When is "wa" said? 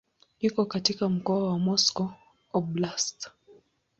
1.47-1.59